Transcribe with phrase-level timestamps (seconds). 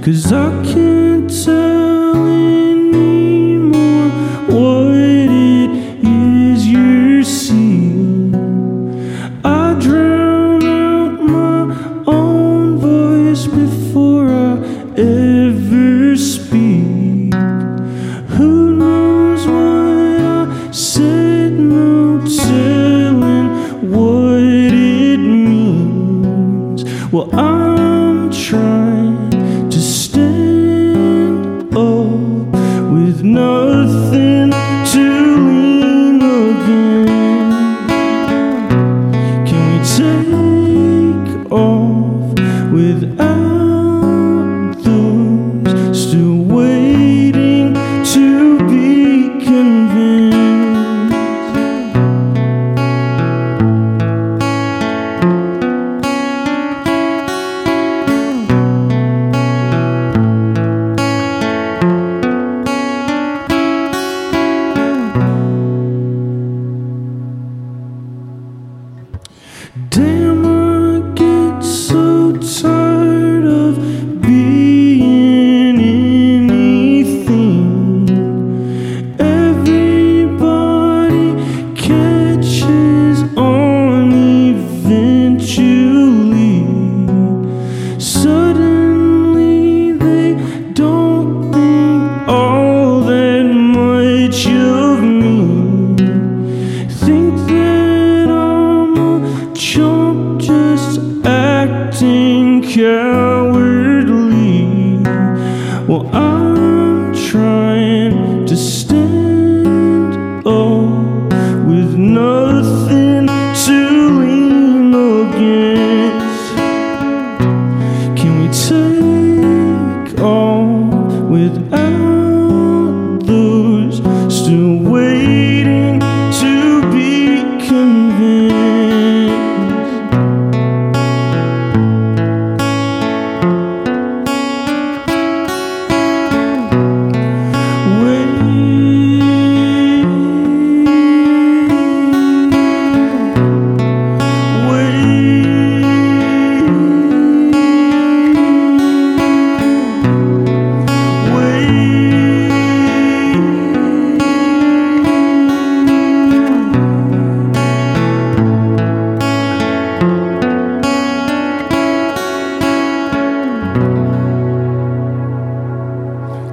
[0.00, 4.08] Cause I can't tell anymore
[4.46, 5.70] what it
[6.02, 8.34] is you're seeing.
[9.44, 11.74] I drown out my
[12.06, 14.56] own voice before I
[14.96, 17.34] ever speak.
[18.36, 21.52] Who knows what I said?
[21.52, 26.84] No telling what it means.
[27.12, 27.57] Well, I'm
[39.88, 40.57] 是
[102.80, 103.27] acting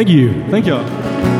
[0.00, 0.32] Thank you.
[0.48, 1.39] Thank y'all.